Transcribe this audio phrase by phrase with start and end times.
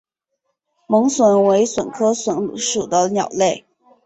[0.87, 3.67] 猛隼为隼科隼属的鸟类。